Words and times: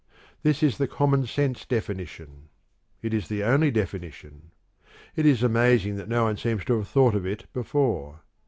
This 0.41 0.63
is 0.63 0.79
the 0.79 0.87
common 0.87 1.27
sense 1.27 1.63
definition; 1.63 2.49
it 3.03 3.13
is 3.13 3.27
the 3.27 3.43
only 3.43 3.69
definition: 3.69 4.49
it 5.15 5.27
is 5.27 5.43
amazing 5.43 5.95
that 5.97 6.09
no 6.09 6.23
one 6.23 6.37
seems 6.37 6.65
to 6.65 6.77
have 6.79 6.87
thought 6.87 7.13
of 7.13 7.23
it 7.27 7.45
before. 7.53 8.21